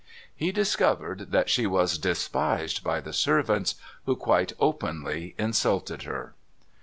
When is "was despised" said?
1.67-2.83